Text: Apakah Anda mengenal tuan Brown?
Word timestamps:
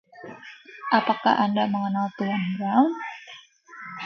Apakah 0.97 1.33
Anda 1.45 1.63
mengenal 1.73 2.07
tuan 2.17 2.43
Brown? 2.57 2.89